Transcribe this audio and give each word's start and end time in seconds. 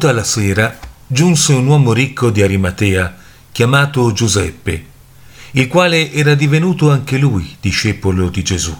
Venuta 0.00 0.18
la 0.18 0.26
sera, 0.26 0.78
giunse 1.06 1.52
un 1.52 1.66
uomo 1.66 1.92
ricco 1.92 2.30
di 2.30 2.40
Arimatea, 2.40 3.18
chiamato 3.52 4.10
Giuseppe, 4.12 4.84
il 5.50 5.68
quale 5.68 6.10
era 6.10 6.34
divenuto 6.34 6.90
anche 6.90 7.18
lui 7.18 7.58
discepolo 7.60 8.30
di 8.30 8.42
Gesù. 8.42 8.74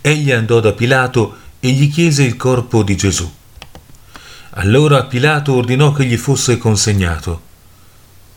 Egli 0.00 0.30
andò 0.30 0.60
da 0.60 0.70
Pilato 0.72 1.36
e 1.58 1.70
gli 1.70 1.90
chiese 1.90 2.22
il 2.22 2.36
corpo 2.36 2.84
di 2.84 2.94
Gesù. 2.94 3.28
Allora 4.50 5.02
Pilato 5.06 5.54
ordinò 5.54 5.90
che 5.90 6.04
gli 6.04 6.16
fosse 6.16 6.58
consegnato. 6.58 7.42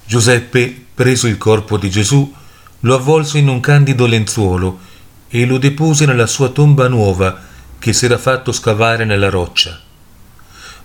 Giuseppe, 0.03 0.85
preso 0.95 1.27
il 1.27 1.37
corpo 1.37 1.77
di 1.77 1.91
Gesù, 1.91 2.34
lo 2.79 2.95
avvolse 2.95 3.37
in 3.37 3.49
un 3.49 3.59
candido 3.59 4.07
lenzuolo 4.07 4.79
e 5.27 5.45
lo 5.45 5.59
depose 5.59 6.07
nella 6.07 6.25
sua 6.25 6.49
tomba 6.49 6.87
nuova 6.87 7.39
che 7.77 7.93
si 7.93 8.05
era 8.05 8.17
fatto 8.17 8.51
scavare 8.51 9.05
nella 9.05 9.29
roccia. 9.29 9.84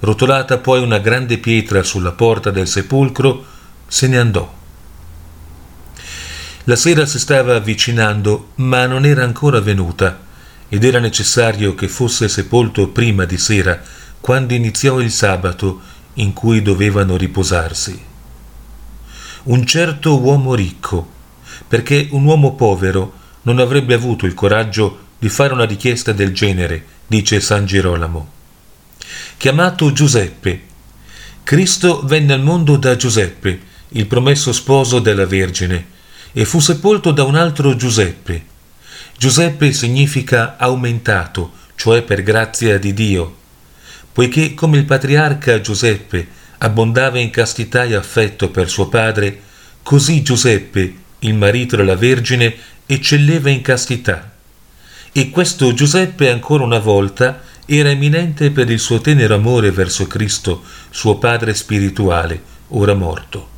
Rotolata 0.00 0.58
poi 0.58 0.82
una 0.82 0.98
grande 0.98 1.36
pietra 1.36 1.82
sulla 1.82 2.12
porta 2.12 2.50
del 2.50 2.66
sepolcro, 2.66 3.44
se 3.86 4.08
ne 4.08 4.18
andò. 4.18 4.58
La 6.64 6.76
sera 6.76 7.04
si 7.04 7.18
stava 7.18 7.56
avvicinando, 7.56 8.52
ma 8.56 8.86
non 8.86 9.04
era 9.04 9.24
ancora 9.24 9.60
venuta, 9.60 10.20
ed 10.70 10.84
era 10.84 11.00
necessario 11.00 11.74
che 11.74 11.88
fosse 11.88 12.28
sepolto 12.28 12.88
prima 12.88 13.26
di 13.26 13.36
sera, 13.36 13.78
quando 14.20 14.54
iniziò 14.54 15.00
il 15.00 15.10
sabato 15.10 15.80
in 16.14 16.32
cui 16.32 16.62
dovevano 16.62 17.16
riposarsi. 17.16 18.02
Un 19.42 19.66
certo 19.66 20.18
uomo 20.18 20.54
ricco, 20.54 21.08
perché 21.68 22.08
un 22.12 22.24
uomo 22.24 22.54
povero 22.54 23.12
non 23.42 23.58
avrebbe 23.58 23.94
avuto 23.94 24.24
il 24.24 24.34
coraggio 24.34 25.08
di 25.18 25.28
fare 25.28 25.52
una 25.52 25.64
richiesta 25.64 26.12
del 26.12 26.32
genere, 26.32 26.84
dice 27.06 27.40
San 27.40 27.66
Girolamo. 27.66 28.38
Chiamato 29.40 29.90
Giuseppe. 29.90 30.60
Cristo 31.44 32.02
venne 32.04 32.34
al 32.34 32.42
mondo 32.42 32.76
da 32.76 32.94
Giuseppe, 32.94 33.58
il 33.88 34.06
promesso 34.06 34.52
sposo 34.52 34.98
della 34.98 35.24
Vergine, 35.24 35.86
e 36.34 36.44
fu 36.44 36.60
sepolto 36.60 37.10
da 37.10 37.24
un 37.24 37.36
altro 37.36 37.74
Giuseppe. 37.74 38.44
Giuseppe 39.16 39.72
significa 39.72 40.58
aumentato, 40.58 41.52
cioè 41.74 42.02
per 42.02 42.22
grazia 42.22 42.78
di 42.78 42.92
Dio, 42.92 43.36
poiché 44.12 44.52
come 44.52 44.76
il 44.76 44.84
patriarca 44.84 45.62
Giuseppe 45.62 46.28
abbondava 46.58 47.18
in 47.18 47.30
castità 47.30 47.84
e 47.84 47.94
affetto 47.94 48.50
per 48.50 48.68
suo 48.68 48.88
padre, 48.90 49.40
così 49.82 50.20
Giuseppe, 50.20 50.94
il 51.20 51.32
marito 51.32 51.76
della 51.76 51.96
Vergine, 51.96 52.54
eccelleva 52.84 53.48
in 53.48 53.62
castità. 53.62 54.32
E 55.12 55.30
questo 55.30 55.72
Giuseppe 55.72 56.28
ancora 56.28 56.62
una 56.62 56.78
volta 56.78 57.48
era 57.72 57.90
eminente 57.90 58.50
per 58.50 58.68
il 58.68 58.80
suo 58.80 59.00
tenero 59.00 59.36
amore 59.36 59.70
verso 59.70 60.08
Cristo, 60.08 60.64
suo 60.90 61.18
padre 61.18 61.54
spirituale, 61.54 62.42
ora 62.70 62.94
morto. 62.94 63.48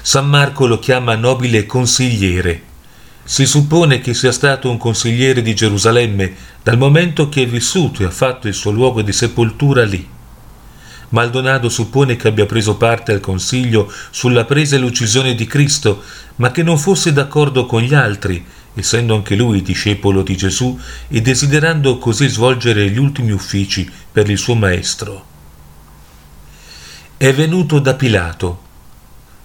San 0.00 0.26
Marco 0.26 0.66
lo 0.66 0.78
chiama 0.78 1.14
nobile 1.14 1.66
consigliere. 1.66 2.62
Si 3.24 3.44
suppone 3.44 4.00
che 4.00 4.14
sia 4.14 4.32
stato 4.32 4.70
un 4.70 4.78
consigliere 4.78 5.42
di 5.42 5.54
Gerusalemme 5.54 6.34
dal 6.62 6.78
momento 6.78 7.28
che 7.28 7.42
è 7.42 7.46
vissuto 7.46 8.02
e 8.02 8.06
ha 8.06 8.10
fatto 8.10 8.48
il 8.48 8.54
suo 8.54 8.70
luogo 8.70 9.02
di 9.02 9.12
sepoltura 9.12 9.84
lì. 9.84 10.08
Maldonado 11.10 11.68
suppone 11.68 12.16
che 12.16 12.28
abbia 12.28 12.46
preso 12.46 12.78
parte 12.78 13.12
al 13.12 13.20
consiglio 13.20 13.92
sulla 14.08 14.46
presa 14.46 14.76
e 14.76 14.78
l'uccisione 14.78 15.34
di 15.34 15.46
Cristo, 15.46 16.02
ma 16.36 16.50
che 16.50 16.62
non 16.62 16.78
fosse 16.78 17.12
d'accordo 17.12 17.66
con 17.66 17.82
gli 17.82 17.92
altri, 17.92 18.42
essendo 18.80 19.14
anche 19.14 19.34
lui 19.36 19.62
discepolo 19.62 20.22
di 20.22 20.36
Gesù 20.36 20.78
e 21.08 21.20
desiderando 21.20 21.98
così 21.98 22.28
svolgere 22.28 22.88
gli 22.90 22.98
ultimi 22.98 23.32
uffici 23.32 23.90
per 24.10 24.28
il 24.30 24.38
suo 24.38 24.54
Maestro. 24.54 25.26
È 27.16 27.32
venuto 27.32 27.78
da 27.78 27.94
Pilato, 27.94 28.66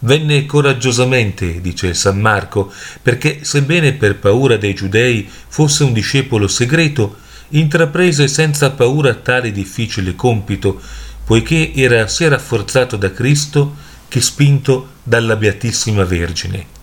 Venne 0.03 0.45
coraggiosamente, 0.45 1.61
dice 1.61 1.93
San 1.93 2.19
Marco, 2.19 2.69
perché 3.01 3.45
sebbene 3.45 3.93
per 3.93 4.17
paura 4.17 4.57
dei 4.57 4.73
giudei 4.73 5.29
fosse 5.47 5.85
un 5.85 5.93
discepolo 5.93 6.49
segreto, 6.49 7.15
intraprese 7.49 8.27
senza 8.27 8.71
paura 8.71 9.13
tale 9.13 9.53
difficile 9.53 10.13
compito, 10.13 10.81
poiché 11.23 11.71
era 11.73 12.05
sia 12.07 12.27
rafforzato 12.27 12.97
da 12.97 13.13
Cristo 13.13 13.75
che 14.09 14.19
spinto 14.19 14.89
dalla 15.03 15.37
Beatissima 15.37 16.03
Vergine. 16.03 16.82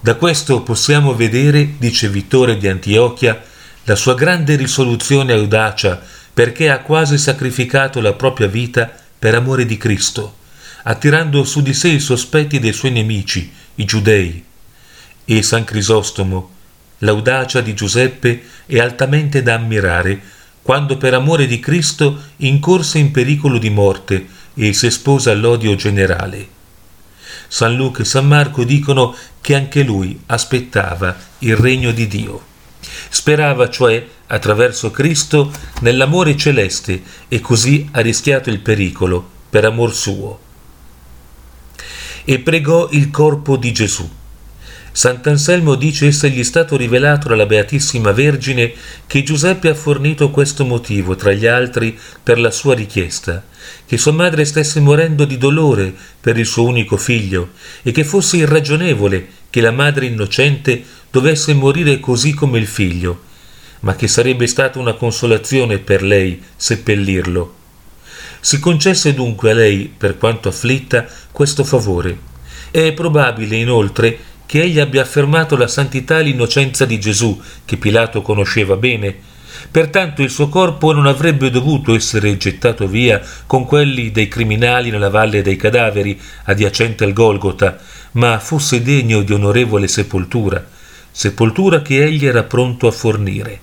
Da 0.00 0.14
questo 0.14 0.62
possiamo 0.62 1.14
vedere, 1.14 1.74
dice 1.78 2.08
Vittore 2.08 2.56
di 2.56 2.68
Antiochia, 2.68 3.42
la 3.84 3.94
sua 3.94 4.14
grande 4.14 4.56
risoluzione 4.56 5.32
e 5.32 5.36
audacia, 5.36 6.00
perché 6.32 6.70
ha 6.70 6.80
quasi 6.80 7.18
sacrificato 7.18 8.00
la 8.00 8.14
propria 8.14 8.48
vita 8.48 8.90
per 9.18 9.34
amore 9.34 9.66
di 9.66 9.76
Cristo 9.76 10.38
attirando 10.82 11.44
su 11.44 11.62
di 11.62 11.74
sé 11.74 11.88
i 11.88 12.00
sospetti 12.00 12.58
dei 12.58 12.72
suoi 12.72 12.92
nemici, 12.92 13.52
i 13.76 13.84
giudei. 13.84 14.44
E 15.24 15.42
San 15.42 15.64
Crisostomo, 15.64 16.50
l'audacia 16.98 17.60
di 17.60 17.74
Giuseppe 17.74 18.42
è 18.66 18.78
altamente 18.78 19.42
da 19.42 19.54
ammirare, 19.54 20.20
quando 20.62 20.96
per 20.96 21.14
amore 21.14 21.46
di 21.46 21.60
Cristo 21.60 22.20
incorse 22.38 22.98
in 22.98 23.10
pericolo 23.10 23.58
di 23.58 23.70
morte 23.70 24.26
e 24.54 24.72
si 24.72 24.86
espose 24.86 25.30
all'odio 25.30 25.74
generale. 25.74 26.58
San 27.52 27.74
Luca 27.74 28.02
e 28.02 28.04
San 28.04 28.28
Marco 28.28 28.62
dicono 28.62 29.12
che 29.40 29.56
anche 29.56 29.82
lui 29.82 30.20
aspettava 30.26 31.16
il 31.40 31.56
regno 31.56 31.90
di 31.90 32.06
Dio. 32.06 32.40
Sperava 33.08 33.68
cioè, 33.68 34.06
attraverso 34.28 34.92
Cristo, 34.92 35.52
nell'amore 35.80 36.36
celeste 36.36 37.02
e 37.26 37.40
così 37.40 37.88
ha 37.90 38.00
rischiato 38.02 38.50
il 38.50 38.60
pericolo 38.60 39.28
per 39.50 39.64
amor 39.64 39.92
suo 39.92 40.38
e 42.24 42.38
pregò 42.38 42.88
il 42.92 43.10
corpo 43.10 43.56
di 43.56 43.72
Gesù. 43.72 44.08
Sant'Anselmo 45.00 45.76
dice 45.76 46.08
essergli 46.08 46.44
stato 46.44 46.76
rivelato 46.76 47.28
dalla 47.28 47.46
Beatissima 47.46 48.12
Vergine 48.12 48.70
che 49.06 49.22
Giuseppe 49.22 49.70
ha 49.70 49.74
fornito 49.74 50.28
questo 50.30 50.66
motivo, 50.66 51.16
tra 51.16 51.32
gli 51.32 51.46
altri, 51.46 51.98
per 52.22 52.38
la 52.38 52.50
sua 52.50 52.74
richiesta, 52.74 53.42
che 53.86 53.96
sua 53.96 54.12
madre 54.12 54.44
stesse 54.44 54.78
morendo 54.78 55.24
di 55.24 55.38
dolore 55.38 55.94
per 56.20 56.36
il 56.36 56.44
suo 56.44 56.64
unico 56.64 56.98
figlio 56.98 57.52
e 57.82 57.92
che 57.92 58.04
fosse 58.04 58.36
irragionevole 58.36 59.26
che 59.48 59.62
la 59.62 59.70
madre 59.70 60.04
innocente 60.04 60.84
dovesse 61.10 61.54
morire 61.54 61.98
così 61.98 62.34
come 62.34 62.58
il 62.58 62.66
figlio, 62.66 63.22
ma 63.80 63.96
che 63.96 64.06
sarebbe 64.06 64.46
stata 64.46 64.78
una 64.78 64.92
consolazione 64.92 65.78
per 65.78 66.02
lei 66.02 66.42
seppellirlo. 66.54 67.54
Si 68.40 68.58
concesse 68.58 69.14
dunque 69.14 69.52
a 69.52 69.54
lei, 69.54 69.90
per 69.96 70.18
quanto 70.18 70.50
afflitta, 70.50 71.06
questo 71.32 71.64
favore. 71.64 72.28
È 72.70 72.92
probabile, 72.92 73.56
inoltre, 73.56 74.28
che 74.50 74.62
egli 74.62 74.80
abbia 74.80 75.02
affermato 75.02 75.56
la 75.56 75.68
santità 75.68 76.18
e 76.18 76.24
l'innocenza 76.24 76.84
di 76.84 76.98
Gesù, 76.98 77.40
che 77.64 77.76
Pilato 77.76 78.20
conosceva 78.20 78.74
bene. 78.74 79.14
Pertanto 79.70 80.22
il 80.22 80.30
suo 80.30 80.48
corpo 80.48 80.90
non 80.90 81.06
avrebbe 81.06 81.50
dovuto 81.50 81.94
essere 81.94 82.36
gettato 82.36 82.88
via 82.88 83.22
con 83.46 83.64
quelli 83.64 84.10
dei 84.10 84.26
criminali 84.26 84.90
nella 84.90 85.08
valle 85.08 85.42
dei 85.42 85.54
cadaveri, 85.54 86.20
adiacente 86.46 87.04
al 87.04 87.12
Golgota, 87.12 87.78
ma 88.14 88.40
fosse 88.40 88.82
degno 88.82 89.22
di 89.22 89.32
onorevole 89.32 89.86
sepoltura, 89.86 90.66
sepoltura 91.12 91.80
che 91.80 92.02
egli 92.02 92.26
era 92.26 92.42
pronto 92.42 92.88
a 92.88 92.90
fornire. 92.90 93.60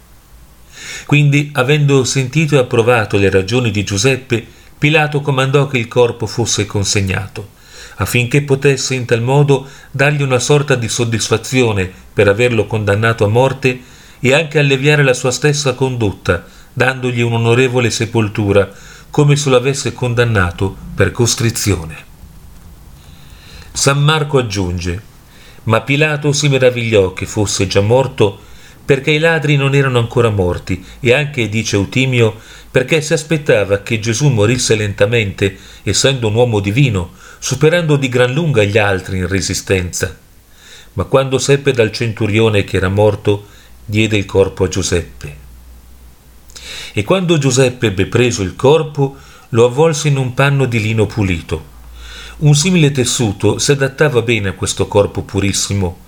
Quindi, 1.06 1.50
avendo 1.52 2.06
sentito 2.06 2.56
e 2.56 2.60
approvato 2.60 3.18
le 3.18 3.30
ragioni 3.30 3.72
di 3.72 3.84
Giuseppe, 3.84 4.42
Pilato 4.78 5.20
comandò 5.20 5.68
che 5.68 5.80
il 5.80 5.90
corpo 5.90 6.28
fosse 6.28 6.66
consegnato, 6.66 7.56
affinché 7.96 8.44
potesse 8.44 8.96
in 8.96 9.06
tal 9.06 9.22
modo 9.22 9.68
dargli 9.92 10.22
una 10.22 10.40
sorta 10.40 10.76
di 10.76 10.88
soddisfazione 10.88 11.92
per 12.14 12.28
averlo 12.28 12.66
condannato 12.66 13.26
a 13.26 13.30
morte 13.30 13.80
e 14.20 14.34
anche 14.34 14.60
alleviare 14.60 15.04
la 15.04 15.14
sua 15.14 15.32
stessa 15.32 15.74
condotta, 15.74 16.46
dandogli 16.74 17.22
un'onorevole 17.22 17.90
sepoltura, 17.90 18.70
come 19.10 19.36
se 19.36 19.50
lo 19.50 19.56
avesse 19.56 19.94
condannato 19.94 20.76
per 20.96 21.12
costrizione. 21.12 22.06
San 23.72 24.02
Marco 24.02 24.38
aggiunge, 24.38 25.02
ma 25.64 25.82
Pilato 25.82 26.32
si 26.32 26.48
meravigliò 26.48 27.14
che 27.14 27.26
fosse 27.26 27.68
già 27.68 27.82
morto 27.82 28.40
perché 28.88 29.12
i 29.12 29.20
ladri 29.20 29.58
non 29.58 29.76
erano 29.76 30.00
ancora 30.00 30.30
morti 30.30 30.84
e 31.02 31.14
anche, 31.14 31.50
dice 31.50 31.76
Eutimio, 31.76 32.40
perché 32.72 33.02
si 33.02 33.12
aspettava 33.12 33.80
che 33.80 34.00
Gesù 34.00 34.30
morisse 34.30 34.76
lentamente, 34.76 35.58
essendo 35.84 36.30
un 36.30 36.36
uomo 36.36 36.62
divino, 36.62 37.12
superando 37.40 37.96
di 37.96 38.10
gran 38.10 38.34
lunga 38.34 38.64
gli 38.64 38.78
altri 38.78 39.18
in 39.18 39.28
resistenza. 39.28 40.16
Ma 40.94 41.04
quando 41.04 41.38
seppe 41.38 41.72
dal 41.72 41.92
centurione 41.92 42.64
che 42.64 42.78
era 42.78 42.90
morto, 42.90 43.48
diede 43.86 44.18
il 44.18 44.26
corpo 44.26 44.64
a 44.64 44.68
Giuseppe. 44.68 45.36
E 46.94 47.04
quando 47.04 47.38
Giuseppe 47.38 47.88
ebbe 47.88 48.08
preso 48.08 48.42
il 48.42 48.56
corpo, 48.56 49.16
lo 49.50 49.66
avvolse 49.66 50.08
in 50.08 50.18
un 50.18 50.34
panno 50.34 50.66
di 50.66 50.82
lino 50.82 51.06
pulito. 51.06 51.76
Un 52.38 52.56
simile 52.56 52.92
tessuto 52.92 53.60
si 53.60 53.72
adattava 53.72 54.22
bene 54.22 54.50
a 54.50 54.54
questo 54.54 54.88
corpo 54.88 55.22
purissimo, 55.24 56.06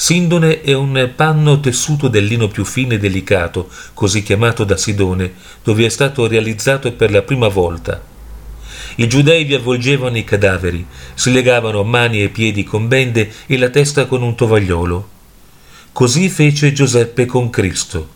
Sindone 0.00 0.60
è 0.60 0.74
un 0.74 1.10
panno 1.16 1.58
tessuto 1.58 2.06
del 2.06 2.24
lino 2.24 2.46
più 2.46 2.64
fine 2.64 2.94
e 2.94 2.98
delicato, 2.98 3.68
così 3.94 4.22
chiamato 4.22 4.62
da 4.62 4.76
Sidone, 4.76 5.32
dove 5.64 5.84
è 5.84 5.88
stato 5.88 6.28
realizzato 6.28 6.92
per 6.92 7.10
la 7.10 7.22
prima 7.22 7.48
volta. 7.48 8.00
I 9.00 9.06
giudei 9.06 9.44
vi 9.44 9.54
avvolgevano 9.54 10.16
i 10.18 10.24
cadaveri, 10.24 10.84
si 11.14 11.30
legavano 11.30 11.84
mani 11.84 12.20
e 12.20 12.30
piedi 12.30 12.64
con 12.64 12.88
bende 12.88 13.30
e 13.46 13.56
la 13.56 13.68
testa 13.68 14.06
con 14.06 14.22
un 14.22 14.34
tovagliolo. 14.34 15.08
Così 15.92 16.28
fece 16.28 16.72
Giuseppe 16.72 17.24
con 17.24 17.48
Cristo. 17.48 18.08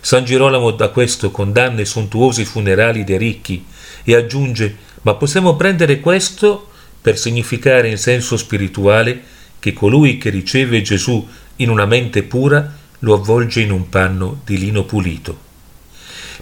San 0.00 0.24
Girolamo 0.24 0.70
da 0.70 0.90
questo 0.90 1.32
condanna 1.32 1.80
i 1.80 1.86
sontuosi 1.86 2.44
funerali 2.44 3.02
dei 3.02 3.18
ricchi 3.18 3.64
e 4.04 4.14
aggiunge 4.14 4.76
ma 5.02 5.14
possiamo 5.14 5.56
prendere 5.56 5.98
questo 5.98 6.70
per 7.02 7.18
significare 7.18 7.88
in 7.88 7.98
senso 7.98 8.36
spirituale 8.36 9.20
che 9.58 9.72
colui 9.72 10.18
che 10.18 10.30
riceve 10.30 10.82
Gesù 10.82 11.26
in 11.56 11.68
una 11.68 11.84
mente 11.84 12.22
pura 12.22 12.76
lo 13.00 13.14
avvolge 13.14 13.60
in 13.60 13.72
un 13.72 13.88
panno 13.88 14.40
di 14.44 14.56
lino 14.56 14.84
pulito. 14.84 15.45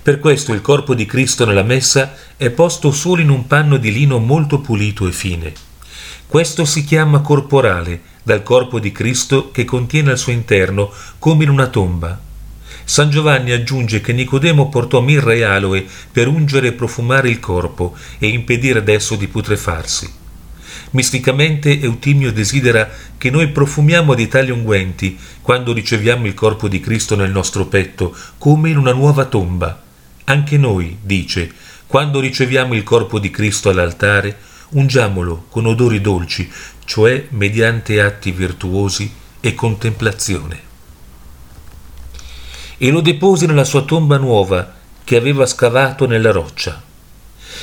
Per 0.02 0.18
questo 0.18 0.52
il 0.52 0.60
corpo 0.60 0.94
di 0.94 1.06
Cristo 1.06 1.44
nella 1.44 1.62
messa 1.62 2.14
è 2.36 2.50
posto 2.50 2.90
solo 2.90 3.20
in 3.20 3.30
un 3.30 3.46
panno 3.46 3.76
di 3.76 3.92
lino 3.92 4.18
molto 4.18 4.60
pulito 4.60 5.06
e 5.06 5.12
fine. 5.12 5.52
Questo 6.26 6.64
si 6.64 6.84
chiama 6.84 7.20
corporale, 7.20 8.00
dal 8.22 8.42
corpo 8.42 8.80
di 8.80 8.90
Cristo 8.90 9.50
che 9.50 9.64
contiene 9.64 10.10
al 10.10 10.18
suo 10.18 10.32
interno 10.32 10.90
come 11.18 11.44
in 11.44 11.50
una 11.50 11.68
tomba. 11.68 12.18
San 12.82 13.08
Giovanni 13.08 13.52
aggiunge 13.52 14.00
che 14.00 14.12
Nicodemo 14.12 14.68
portò 14.68 15.00
mirra 15.00 15.32
e 15.32 15.42
aloe 15.42 15.86
per 16.10 16.26
ungere 16.26 16.68
e 16.68 16.72
profumare 16.72 17.28
il 17.28 17.40
corpo 17.40 17.94
e 18.18 18.26
impedire 18.26 18.80
adesso 18.80 19.16
di 19.16 19.28
putrefarsi. 19.28 20.12
Misticamente 20.90 21.80
Eutimio 21.80 22.32
desidera 22.32 22.90
che 23.16 23.30
noi 23.30 23.48
profumiamo 23.48 24.14
di 24.14 24.28
tali 24.28 24.50
unguenti 24.50 25.18
quando 25.40 25.72
riceviamo 25.72 26.26
il 26.26 26.34
corpo 26.34 26.68
di 26.68 26.80
Cristo 26.80 27.16
nel 27.16 27.30
nostro 27.30 27.66
petto, 27.66 28.14
come 28.38 28.70
in 28.70 28.76
una 28.76 28.92
nuova 28.92 29.24
tomba. 29.24 29.83
Anche 30.24 30.56
noi, 30.56 30.98
dice, 31.00 31.52
quando 31.86 32.20
riceviamo 32.20 32.74
il 32.74 32.82
corpo 32.82 33.18
di 33.18 33.30
Cristo 33.30 33.68
all'altare, 33.68 34.38
ungiamolo 34.70 35.46
con 35.48 35.66
odori 35.66 36.00
dolci, 36.00 36.50
cioè 36.84 37.26
mediante 37.30 38.00
atti 38.00 38.32
virtuosi 38.32 39.12
e 39.40 39.54
contemplazione 39.54 40.72
e 42.78 42.90
lo 42.90 43.00
depose 43.00 43.46
nella 43.46 43.64
sua 43.64 43.82
tomba 43.82 44.18
nuova 44.18 44.74
che 45.04 45.16
aveva 45.16 45.46
scavato 45.46 46.06
nella 46.06 46.30
roccia. 46.30 46.82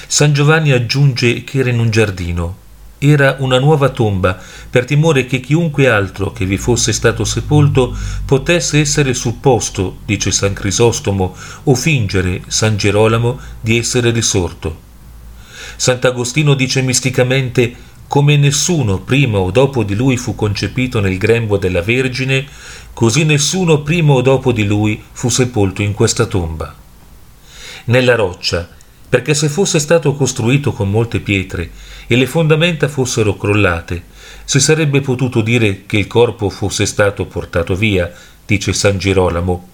San 0.08 0.34
Giovanni 0.34 0.72
aggiunge 0.72 1.44
che 1.44 1.60
era 1.60 1.69
in 1.69 1.80
un 1.80 1.90
giardino. 1.90 2.58
Era 3.03 3.38
una 3.39 3.57
nuova 3.57 3.89
tomba, 3.89 4.39
per 4.69 4.86
timore 4.86 5.25
che 5.25 5.39
chiunque 5.39 5.89
altro 5.89 6.31
che 6.31 6.45
vi 6.45 6.57
fosse 6.57 6.94
stato 6.94 7.25
sepolto 7.25 7.98
potesse 8.25 8.80
essere 8.80 9.15
supposto, 9.15 9.98
dice 10.06 10.31
San 10.31 10.53
Crisostomo, 10.53 11.36
o 11.63 11.74
fingere, 11.74 12.44
San 12.45 12.77
Gerolamo, 12.77 13.39
di 13.59 13.80
essere 13.80 14.12
risorto. 14.12 14.77
Sant'Agostino 15.77 16.53
dice 16.53 16.83
misticamente 16.83 17.75
come 18.07 18.38
nessuno 18.38 19.00
prima 19.00 19.39
o 19.39 19.50
dopo 19.50 19.83
di 19.83 19.95
lui 19.95 20.15
fu 20.18 20.36
concepito 20.36 21.00
nel 21.00 21.18
grembo 21.18 21.57
della 21.57 21.81
Vergine, 21.81 22.45
così 22.94 23.24
nessuno 23.24 23.81
prima 23.81 24.13
o 24.13 24.21
dopo 24.21 24.51
di 24.51 24.63
lui 24.63 25.01
fu 25.12 25.27
sepolto 25.30 25.81
in 25.81 25.94
questa 25.94 26.27
tomba. 26.27 26.75
Nella 27.86 28.13
roccia, 28.13 28.69
perché 29.12 29.34
se 29.34 29.50
fosse 29.50 29.78
stato 29.80 30.16
costruito 30.16 30.72
con 30.72 30.90
molte 30.90 31.19
pietre 31.19 31.69
e 32.08 32.16
le 32.16 32.25
fondamenta 32.25 32.88
fossero 32.88 33.36
crollate, 33.36 34.04
si 34.46 34.62
sarebbe 34.62 35.02
potuto 35.02 35.42
dire 35.42 35.84
che 35.86 35.98
il 35.98 36.08
corpo 36.08 36.50
fosse 36.50 36.86
stato 36.86 37.25
portato 37.25 37.75
via, 37.75 38.10
dice 38.46 38.72
San 38.72 38.98
Girolamo. 38.98 39.68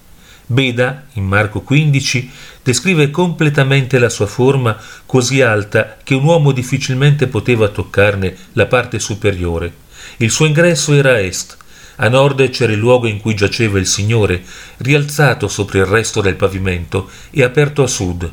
Beda, 0.44 1.04
in 1.12 1.24
Marco 1.24 1.60
15, 1.60 2.28
descrive 2.64 3.10
completamente 3.10 4.00
la 4.00 4.08
sua 4.08 4.26
forma 4.26 4.76
così 5.06 5.40
alta 5.40 5.98
che 6.02 6.16
un 6.16 6.24
uomo 6.24 6.50
difficilmente 6.50 7.28
poteva 7.28 7.68
toccarne 7.68 8.36
la 8.54 8.66
parte 8.66 8.98
superiore. 8.98 9.72
Il 10.16 10.32
suo 10.32 10.46
ingresso 10.46 10.92
era 10.94 11.12
a 11.12 11.20
est, 11.20 11.56
a 11.98 12.08
nord 12.08 12.50
c'era 12.50 12.72
il 12.72 12.78
luogo 12.80 13.06
in 13.06 13.20
cui 13.20 13.36
giaceva 13.36 13.78
il 13.78 13.86
Signore, 13.86 14.42
rialzato 14.78 15.46
sopra 15.46 15.78
il 15.78 15.86
resto 15.86 16.20
del 16.20 16.34
pavimento 16.34 17.08
e 17.30 17.44
aperto 17.44 17.84
a 17.84 17.86
sud. 17.86 18.32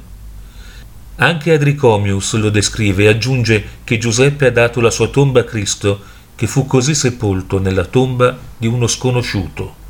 Anche 1.17 1.53
Adricomius 1.53 2.33
lo 2.33 2.49
descrive 2.49 3.03
e 3.03 3.07
aggiunge 3.07 3.63
che 3.85 3.97
Giuseppe 3.97 4.47
ha 4.47 4.51
dato 4.51 4.81
la 4.81 4.89
sua 4.89 5.07
tomba 5.07 5.39
a 5.41 5.43
Cristo, 5.45 6.01
che 6.35 6.45
fu 6.45 6.65
così 6.65 6.93
sepolto 6.93 7.57
nella 7.57 7.85
tomba 7.85 8.37
di 8.57 8.67
uno 8.67 8.85
sconosciuto. 8.85 9.83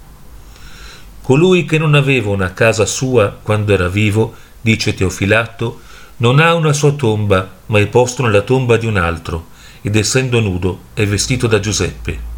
Colui 1.23 1.65
che 1.65 1.79
non 1.79 1.95
aveva 1.95 2.29
una 2.29 2.53
casa 2.53 2.85
sua 2.85 3.35
quando 3.41 3.73
era 3.73 3.87
vivo, 3.87 4.35
dice 4.61 4.93
Teofilatto, 4.93 5.79
non 6.17 6.39
ha 6.39 6.53
una 6.53 6.73
sua 6.73 6.91
tomba, 6.91 7.49
ma 7.65 7.79
è 7.79 7.87
posto 7.87 8.21
nella 8.21 8.41
tomba 8.41 8.77
di 8.77 8.85
un 8.85 8.97
altro, 8.97 9.47
ed 9.81 9.95
essendo 9.95 10.39
nudo 10.39 10.81
è 10.93 11.07
vestito 11.07 11.47
da 11.47 11.59
Giuseppe. 11.59 12.33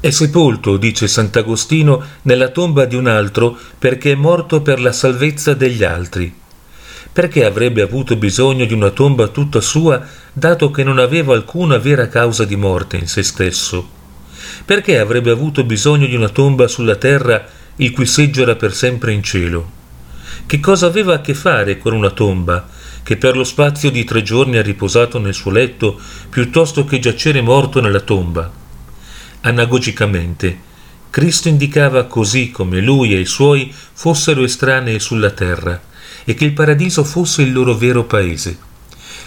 È 0.00 0.08
sepolto, 0.08 0.78
dice 0.78 1.06
Sant'Agostino, 1.06 2.02
nella 2.22 2.48
tomba 2.48 2.86
di 2.86 2.96
un 2.96 3.08
altro 3.08 3.54
perché 3.78 4.12
è 4.12 4.14
morto 4.14 4.62
per 4.62 4.80
la 4.80 4.92
salvezza 4.92 5.52
degli 5.52 5.84
altri. 5.84 6.34
Perché 7.12 7.44
avrebbe 7.44 7.82
avuto 7.82 8.16
bisogno 8.16 8.64
di 8.64 8.72
una 8.74 8.90
tomba 8.90 9.28
tutta 9.28 9.60
sua, 9.60 10.06
dato 10.32 10.70
che 10.70 10.84
non 10.84 10.98
aveva 10.98 11.34
alcuna 11.34 11.78
vera 11.78 12.06
causa 12.06 12.44
di 12.44 12.54
morte 12.54 12.96
in 12.96 13.08
se 13.08 13.22
stesso? 13.22 13.88
Perché 14.64 14.98
avrebbe 14.98 15.30
avuto 15.30 15.64
bisogno 15.64 16.06
di 16.06 16.14
una 16.14 16.28
tomba 16.28 16.68
sulla 16.68 16.96
terra 16.96 17.44
il 17.76 17.90
cui 17.90 18.06
seggio 18.06 18.42
era 18.42 18.54
per 18.54 18.72
sempre 18.72 19.12
in 19.12 19.22
cielo? 19.22 19.76
Che 20.46 20.60
cosa 20.60 20.86
aveva 20.86 21.14
a 21.14 21.20
che 21.20 21.34
fare 21.34 21.78
con 21.78 21.92
una 21.92 22.10
tomba, 22.10 22.68
che 23.02 23.16
per 23.16 23.36
lo 23.36 23.44
spazio 23.44 23.90
di 23.90 24.04
tre 24.04 24.22
giorni 24.22 24.56
ha 24.56 24.62
riposato 24.62 25.18
nel 25.18 25.34
suo 25.34 25.50
letto, 25.50 26.00
piuttosto 26.28 26.84
che 26.84 27.00
giacere 27.00 27.40
morto 27.40 27.80
nella 27.80 28.00
tomba? 28.00 28.50
Anagogicamente, 29.40 30.66
Cristo 31.10 31.48
indicava 31.48 32.04
così 32.04 32.50
come 32.50 32.80
lui 32.80 33.14
e 33.14 33.20
i 33.20 33.24
suoi 33.24 33.72
fossero 33.72 34.44
estranei 34.44 35.00
sulla 35.00 35.30
terra 35.30 35.86
e 36.24 36.34
che 36.34 36.44
il 36.44 36.52
paradiso 36.52 37.04
fosse 37.04 37.42
il 37.42 37.52
loro 37.52 37.74
vero 37.74 38.04
paese. 38.04 38.58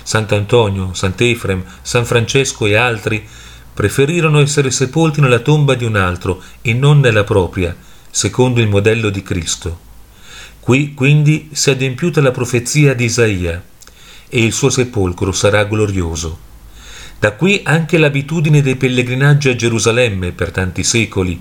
Sant'Antonio, 0.04 0.94
Sant'Efrem, 0.94 1.64
San 1.82 2.06
Francesco 2.06 2.66
e 2.66 2.76
altri 2.76 3.26
preferirono 3.74 4.40
essere 4.40 4.72
sepolti 4.72 5.22
nella 5.22 5.40
tomba 5.40 5.76
di 5.76 5.86
un 5.86 5.96
altro 5.96 6.42
e 6.62 6.74
non 6.74 7.00
nella 7.00 7.24
propria, 7.24 7.76
secondo 8.10 8.60
il 8.62 8.68
modello 8.68 9.10
di 9.10 9.24
Cristo. 9.24 9.90
Qui 10.60 10.94
quindi 10.94 11.50
si 11.54 11.70
è 11.70 11.74
adempiuta 11.74 12.22
la 12.22 12.32
profezia 12.32 12.94
di 12.94 13.06
Isaia 13.06 13.64
e 14.30 14.44
il 14.44 14.54
suo 14.54 14.70
sepolcro 14.70 15.32
sarà 15.32 15.64
glorioso. 15.66 16.50
Da 17.20 17.34
qui 17.34 17.62
anche 17.64 17.98
l'abitudine 17.98 18.62
dei 18.62 18.76
pellegrinaggi 18.76 19.50
a 19.50 19.56
Gerusalemme 19.56 20.32
per 20.32 20.52
tanti 20.52 20.84
secoli. 20.84 21.40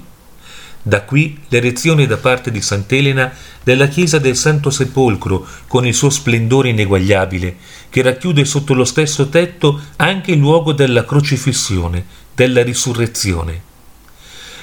Da 0.82 1.02
qui 1.02 1.38
l'erezione 1.48 2.06
da 2.06 2.16
parte 2.16 2.50
di 2.50 2.62
Sant'Elena 2.62 3.30
della 3.62 3.88
chiesa 3.88 4.18
del 4.18 4.34
Santo 4.34 4.70
Sepolcro 4.70 5.46
con 5.68 5.86
il 5.86 5.92
suo 5.94 6.08
splendore 6.08 6.70
ineguagliabile, 6.70 7.56
che 7.90 8.00
racchiude 8.00 8.46
sotto 8.46 8.72
lo 8.72 8.84
stesso 8.84 9.28
tetto 9.28 9.78
anche 9.96 10.32
il 10.32 10.38
luogo 10.38 10.72
della 10.72 11.04
crocifissione, 11.04 12.04
della 12.34 12.62
risurrezione. 12.62 13.68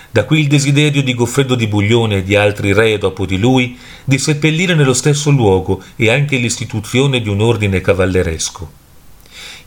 Da 0.09 0.24
qui 0.24 0.39
il 0.39 0.47
desiderio 0.47 1.03
di 1.03 1.13
Goffredo 1.13 1.53
di 1.53 1.67
Buglione 1.67 2.17
e 2.17 2.24
di 2.24 2.36
altri 2.36 2.74
re 2.74 2.97
dopo 2.97 3.27
di 3.27 3.38
lui 3.38 3.77
di 4.03 4.17
seppellire 4.17 4.74
nello 4.74 4.93
stesso 4.93 5.29
luogo 5.29 5.83
e 5.95 6.09
anche 6.09 6.38
l'istituzione 6.38 7.21
di 7.21 7.29
un 7.29 7.41
ordine 7.41 7.79
cavalleresco. 7.79 8.71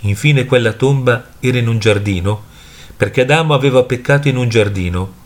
Infine 0.00 0.46
quella 0.46 0.72
tomba 0.72 1.34
era 1.38 1.58
in 1.58 1.68
un 1.68 1.78
giardino, 1.78 2.42
perché 2.96 3.20
Adamo 3.20 3.54
aveva 3.54 3.84
peccato 3.84 4.26
in 4.26 4.36
un 4.36 4.48
giardino, 4.48 5.18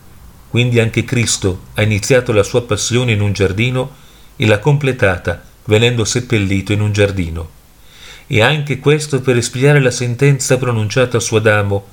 quindi 0.55 0.79
anche 0.79 1.03
Cristo 1.03 1.63
ha 1.75 1.83
iniziato 1.83 2.31
la 2.31 2.45
sua 2.45 2.63
passione 2.63 3.11
in 3.11 3.21
un 3.21 3.33
giardino 3.33 3.91
e 4.37 4.47
l'ha 4.47 4.61
completata 4.61 5.43
venendo 5.65 6.05
seppellito 6.05 6.73
in 6.73 6.81
un 6.81 6.93
giardino. 6.93 7.51
E 8.29 8.41
anche 8.41 8.79
questo 8.79 9.21
per 9.21 9.37
espiare 9.37 9.81
la 9.81 9.91
sentenza 9.91 10.57
pronunciata 10.57 11.19
su 11.19 11.35
Adamo, 11.35 11.87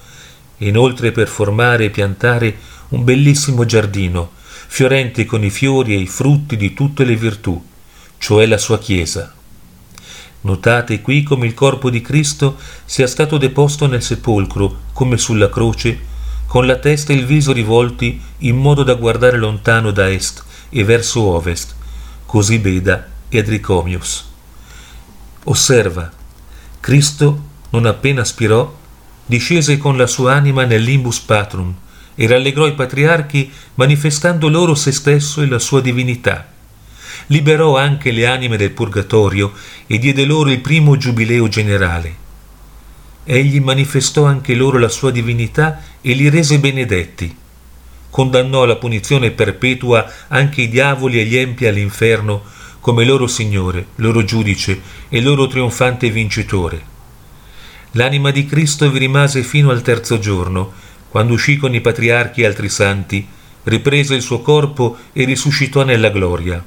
e 0.60 0.68
inoltre 0.68 1.12
per 1.12 1.28
formare 1.28 1.86
e 1.86 1.90
piantare 1.90 2.56
un 2.90 3.04
bellissimo 3.04 3.66
giardino, 3.66 4.30
fiorente 4.68 5.26
con 5.26 5.44
i 5.44 5.50
fiori 5.50 5.96
e 5.96 5.98
i 5.98 6.08
frutti 6.08 6.56
di 6.56 6.76
tutte 6.76 7.04
le 7.04 7.16
virtù, 7.16 7.60
cioè 8.20 8.46
la 8.46 8.60
sua 8.60 8.78
Chiesa. 8.78 9.34
Notate 10.42 11.02
qui 11.02 11.24
come 11.24 11.48
il 11.48 11.56
corpo 11.56 11.90
di 11.90 12.02
Cristo 12.02 12.60
sia 12.86 13.08
stato 13.08 13.40
deposto 13.40 13.88
nel 13.88 14.04
sepolcro, 14.04 14.82
come 14.94 15.18
sulla 15.18 15.50
croce, 15.50 16.10
con 16.52 16.66
la 16.66 16.76
testa 16.76 17.14
e 17.14 17.16
il 17.16 17.26
viso 17.26 17.54
rivolti 17.54 18.20
in 18.40 18.58
modo 18.58 18.84
da 18.84 18.96
guardare 18.96 19.38
lontano 19.38 19.92
da 19.92 20.12
est 20.12 20.44
e 20.70 20.84
verso 20.84 21.22
ovest, 21.22 21.74
così 22.26 22.60
Beda 22.60 23.08
e 23.30 23.40
Adricomius. 23.40 24.30
Osserva, 25.46 26.12
Cristo, 26.82 27.44
non 27.70 27.86
appena 27.86 28.26
spirò, 28.26 28.70
discese 29.26 29.78
con 29.78 29.96
la 29.96 30.08
sua 30.08 30.34
anima 30.34 30.66
nel 30.66 30.84
limbus 30.84 31.22
patrum, 31.22 31.74
e 32.16 32.28
rallegrò 32.28 32.68
i 32.68 32.74
patriarchi 32.74 33.50
manifestando 33.76 34.50
loro 34.50 34.76
se 34.76 34.92
stesso 34.92 35.42
e 35.42 35.48
la 35.48 35.58
sua 35.58 35.80
divinità. 35.80 36.52
Liberò 37.28 37.78
anche 37.78 38.12
le 38.12 38.28
anime 38.28 38.58
del 38.58 38.72
purgatorio 38.72 39.54
e 39.88 39.98
diede 39.98 40.26
loro 40.26 40.52
il 40.52 40.60
primo 40.60 40.98
giubileo 40.98 41.48
generale. 41.48 42.30
Egli 43.34 43.62
manifestò 43.62 44.26
anche 44.26 44.54
loro 44.56 44.78
la 44.78 44.90
sua 44.90 45.10
divinità 45.10 45.82
e 46.02 46.12
li 46.12 46.28
rese 46.28 46.60
benedetti. 46.60 47.34
Condannò 48.10 48.64
alla 48.64 48.76
punizione 48.76 49.32
perpetua 49.32 50.06
anche 50.28 50.64
i 50.64 50.68
diavoli 50.68 51.18
e 51.18 51.24
gli 51.24 51.38
empi 51.38 51.66
all'inferno 51.66 52.44
come 52.82 53.06
loro 53.06 53.28
Signore, 53.28 53.86
loro 53.96 54.26
giudice 54.26 54.82
e 55.08 55.22
loro 55.22 55.48
trionfante 55.48 56.10
vincitore. 56.10 56.82
L'anima 57.92 58.32
di 58.32 58.46
Cristo 58.46 58.92
vi 58.92 59.00
rimase 59.00 59.44
fino 59.44 59.70
al 59.70 59.82
terzo 59.82 60.20
giorno, 60.20 60.74
quando 61.08 61.32
uscì 61.32 61.56
con 61.56 61.74
i 61.74 61.80
patriarchi 61.80 62.42
e 62.42 62.46
altri 62.46 62.68
santi, 62.68 63.26
riprese 63.64 64.14
il 64.14 64.24
suo 64.24 64.42
corpo 64.42 64.98
e 65.14 65.24
risuscitò 65.24 65.86
nella 65.86 66.10
gloria. 66.10 66.62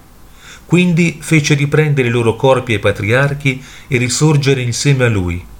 Quindi 0.64 1.18
fece 1.21 1.52
riprendere 1.52 2.09
i 2.09 2.11
loro 2.11 2.37
corpi 2.37 2.73
ai 2.73 2.78
patriarchi 2.78 3.62
e 3.87 3.99
risorgere 3.99 4.62
insieme 4.62 5.04
a 5.04 5.09
lui. 5.09 5.52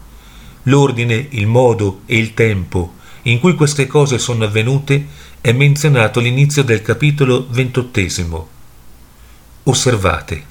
L'ordine, 0.64 1.26
il 1.30 1.47
modo 1.47 2.02
e 2.06 2.16
il 2.16 2.35
tempo 2.35 2.94
in 3.26 3.40
cui 3.40 3.54
queste 3.54 3.87
cose 3.87 4.18
sono 4.18 4.44
avvenute 4.44 5.06
è 5.40 5.52
menzionato 5.52 6.18
all'inizio 6.18 6.62
del 6.62 6.83
capitolo 6.83 7.47
ventottesimo. 7.49 8.49
Osservate, 9.64 10.44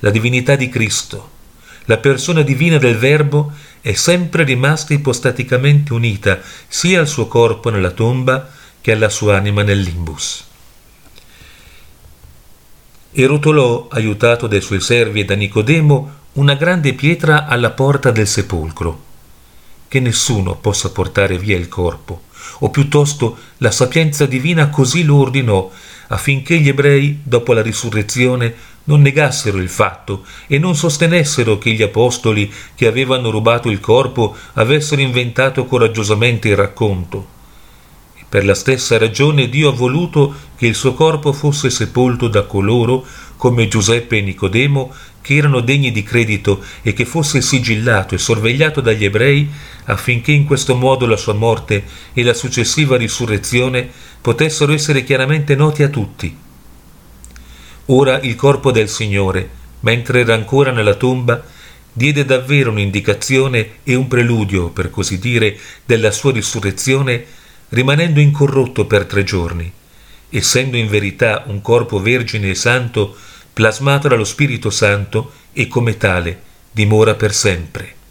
la 0.00 0.10
divinità 0.10 0.54
di 0.56 0.68
Cristo, 0.68 1.30
la 1.86 1.98
persona 1.98 2.42
divina 2.42 2.78
del 2.78 2.96
Verbo 2.96 3.52
è 3.80 3.92
sempre 3.92 4.44
rimasta 4.44 4.94
ipostaticamente 4.94 5.92
unita 5.92 6.40
sia 6.66 7.00
al 7.00 7.08
suo 7.08 7.26
corpo 7.26 7.70
nella 7.70 7.90
tomba 7.90 8.50
che 8.80 8.92
alla 8.92 9.08
sua 9.08 9.36
anima 9.36 9.62
nel 9.62 9.80
limbus. 9.80 10.44
E 13.12 13.26
rotolò, 13.26 13.88
aiutato 13.90 14.46
dai 14.46 14.60
suoi 14.60 14.80
servi 14.80 15.20
e 15.20 15.24
da 15.24 15.34
Nicodemo, 15.34 16.12
una 16.32 16.54
grande 16.54 16.94
pietra 16.94 17.46
alla 17.46 17.70
porta 17.70 18.10
del 18.10 18.26
sepolcro, 18.26 19.03
che 19.94 20.00
nessuno 20.00 20.56
possa 20.56 20.90
portare 20.90 21.38
via 21.38 21.56
il 21.56 21.68
corpo, 21.68 22.22
o 22.58 22.70
piuttosto 22.70 23.36
la 23.58 23.70
sapienza 23.70 24.26
divina 24.26 24.68
così 24.68 25.04
lo 25.04 25.20
ordinò, 25.20 25.70
affinché 26.08 26.58
gli 26.58 26.66
ebrei, 26.66 27.20
dopo 27.22 27.52
la 27.52 27.62
risurrezione, 27.62 28.52
non 28.86 29.02
negassero 29.02 29.58
il 29.58 29.68
fatto 29.68 30.24
e 30.48 30.58
non 30.58 30.74
sostenessero 30.74 31.58
che 31.58 31.70
gli 31.70 31.82
apostoli 31.82 32.52
che 32.74 32.88
avevano 32.88 33.30
rubato 33.30 33.70
il 33.70 33.78
corpo 33.78 34.34
avessero 34.54 35.00
inventato 35.00 35.64
coraggiosamente 35.64 36.48
il 36.48 36.56
racconto. 36.56 37.28
E 38.16 38.24
per 38.28 38.44
la 38.44 38.56
stessa 38.56 38.98
ragione 38.98 39.48
Dio 39.48 39.68
ha 39.68 39.72
voluto 39.72 40.34
che 40.56 40.66
il 40.66 40.74
suo 40.74 40.94
corpo 40.94 41.32
fosse 41.32 41.70
sepolto 41.70 42.26
da 42.26 42.42
coloro, 42.42 43.06
come 43.36 43.68
Giuseppe 43.68 44.18
e 44.18 44.22
Nicodemo, 44.22 44.92
che 45.24 45.36
erano 45.36 45.60
degni 45.60 45.90
di 45.90 46.02
credito 46.02 46.62
e 46.82 46.92
che 46.92 47.06
fosse 47.06 47.40
sigillato 47.40 48.14
e 48.14 48.18
sorvegliato 48.18 48.82
dagli 48.82 49.04
ebrei 49.04 49.48
affinché 49.84 50.32
in 50.32 50.44
questo 50.44 50.74
modo 50.74 51.06
la 51.06 51.16
sua 51.16 51.34
morte 51.34 51.84
e 52.12 52.22
la 52.22 52.34
successiva 52.34 52.96
risurrezione 52.96 53.88
potessero 54.20 54.72
essere 54.72 55.04
chiaramente 55.04 55.54
noti 55.54 55.82
a 55.82 55.88
tutti 55.88 56.42
Ora 57.88 58.18
il 58.20 58.34
corpo 58.34 58.72
del 58.72 58.88
Signore, 58.88 59.46
mentre 59.80 60.20
era 60.20 60.32
ancora 60.32 60.70
nella 60.70 60.94
tomba, 60.94 61.44
diede 61.92 62.24
davvero 62.24 62.70
un'indicazione 62.70 63.80
e 63.84 63.94
un 63.94 64.08
preludio, 64.08 64.70
per 64.70 64.88
così 64.88 65.18
dire, 65.18 65.58
della 65.84 66.10
sua 66.10 66.32
risurrezione, 66.32 67.24
rimanendo 67.68 68.20
incorrotto 68.20 68.86
per 68.86 69.04
tre 69.04 69.22
giorni, 69.22 69.70
essendo 70.30 70.78
in 70.78 70.88
verità 70.88 71.44
un 71.46 71.60
corpo 71.60 72.00
vergine 72.00 72.48
e 72.48 72.54
santo, 72.54 73.14
plasmato 73.52 74.08
dallo 74.08 74.24
Spirito 74.24 74.70
Santo 74.70 75.32
e 75.52 75.68
come 75.68 75.98
tale 75.98 76.40
dimora 76.70 77.14
per 77.14 77.34
sempre. 77.34 78.03